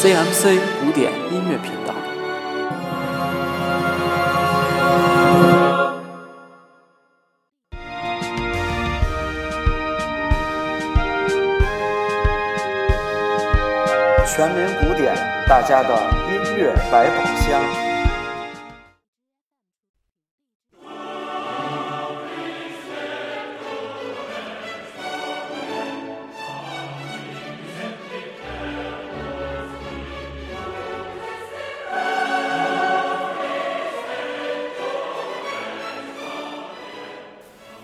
[0.00, 1.92] CMC 古典音乐频道。
[14.24, 15.16] 全民古典，
[15.48, 15.88] 大家的
[16.30, 17.87] 音乐百宝箱。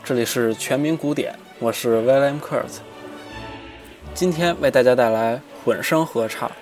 [0.04, 2.76] 这里是全民古典，我是 William Kurt。
[4.12, 6.52] 今天为大家带来混声合唱。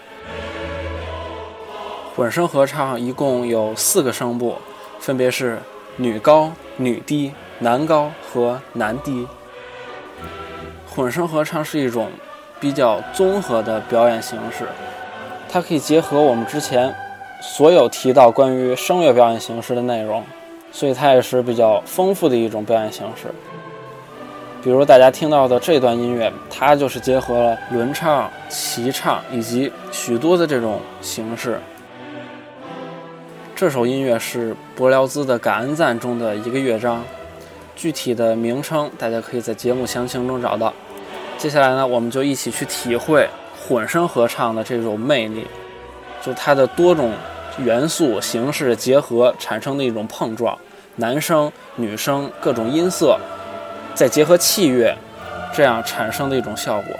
[2.14, 4.54] 混声合唱一共有四个声部，
[5.00, 5.58] 分别是
[5.96, 9.26] 女高、女低、男高和男低。
[10.88, 12.12] 混声合唱是一种
[12.60, 14.68] 比较综合的表演形式，
[15.48, 16.94] 它可以结合我们之前
[17.40, 20.22] 所有提到关于声乐表演形式的内容。
[20.72, 23.28] 所以它也是比较丰富的一种表演形式。
[24.62, 31.60] 比如大家听到的这段音乐，它就是结合了轮唱、齐唱以及许多的这种形式。
[33.54, 37.04] 这首音乐是柏辽兹的《感恩赞》中的一个乐章，
[37.76, 40.72] 具体的名称大家可以在节目详情中找到。
[41.38, 43.28] 接下来呢，我们就一起去体会
[43.60, 45.46] 混声合唱的这种魅力，
[46.24, 47.12] 就它的多种。
[47.58, 50.56] 元素形式结合产生的一种碰撞，
[50.96, 53.18] 男生、女生各种音色，
[53.94, 54.96] 再结合器乐，
[55.52, 56.96] 这样产生的一种效果。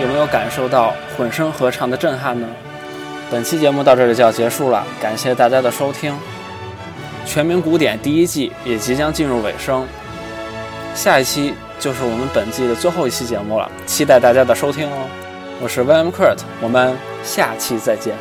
[0.00, 2.46] 有没有感受到混声合唱的震撼呢？
[3.30, 6.14] 本期节目到这里就要结束了，感谢大家的收听。
[7.26, 9.86] 全民古典第一季也即将进入尾声，
[10.94, 15.06] 下一期就是我们本季的最后一期节目了，期待大家的收听哦。
[15.60, 18.14] 我是 V M Kurt，我们下期再见。